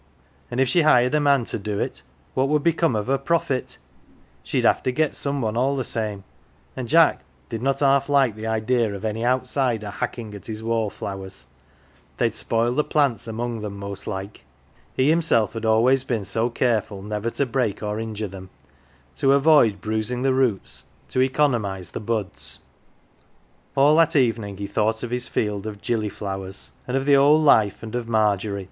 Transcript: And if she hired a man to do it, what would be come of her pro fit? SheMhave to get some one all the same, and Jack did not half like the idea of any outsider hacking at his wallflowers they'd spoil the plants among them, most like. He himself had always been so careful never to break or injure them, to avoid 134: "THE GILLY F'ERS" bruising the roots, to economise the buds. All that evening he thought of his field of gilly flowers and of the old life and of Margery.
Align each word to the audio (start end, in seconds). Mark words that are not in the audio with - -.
And 0.49 0.59
if 0.59 0.67
she 0.67 0.81
hired 0.81 1.13
a 1.13 1.19
man 1.19 1.43
to 1.45 1.59
do 1.59 1.77
it, 1.79 2.01
what 2.33 2.49
would 2.49 2.63
be 2.63 2.73
come 2.73 2.95
of 2.95 3.05
her 3.05 3.19
pro 3.19 3.37
fit? 3.37 3.77
SheMhave 4.43 4.81
to 4.81 4.91
get 4.91 5.13
some 5.13 5.41
one 5.41 5.55
all 5.55 5.75
the 5.75 5.83
same, 5.83 6.23
and 6.75 6.87
Jack 6.87 7.23
did 7.49 7.61
not 7.61 7.81
half 7.81 8.09
like 8.09 8.35
the 8.35 8.47
idea 8.47 8.95
of 8.95 9.05
any 9.05 9.23
outsider 9.23 9.91
hacking 9.91 10.33
at 10.33 10.47
his 10.47 10.63
wallflowers 10.63 11.45
they'd 12.17 12.33
spoil 12.33 12.73
the 12.73 12.83
plants 12.83 13.27
among 13.27 13.61
them, 13.61 13.77
most 13.77 14.07
like. 14.07 14.43
He 14.95 15.11
himself 15.11 15.53
had 15.53 15.65
always 15.65 16.03
been 16.03 16.25
so 16.25 16.49
careful 16.49 17.03
never 17.03 17.29
to 17.29 17.45
break 17.45 17.83
or 17.83 17.99
injure 17.99 18.27
them, 18.27 18.49
to 19.17 19.33
avoid 19.33 19.75
134: 19.75 19.75
"THE 19.75 19.75
GILLY 19.75 19.75
F'ERS" 19.75 19.81
bruising 20.07 20.21
the 20.23 20.33
roots, 20.33 20.83
to 21.09 21.21
economise 21.21 21.91
the 21.91 21.99
buds. 21.99 22.61
All 23.75 23.95
that 23.97 24.15
evening 24.15 24.57
he 24.57 24.65
thought 24.65 25.03
of 25.03 25.11
his 25.11 25.27
field 25.27 25.67
of 25.67 25.79
gilly 25.79 26.09
flowers 26.09 26.71
and 26.87 26.97
of 26.97 27.05
the 27.05 27.15
old 27.15 27.45
life 27.45 27.83
and 27.83 27.93
of 27.93 28.07
Margery. 28.07 28.59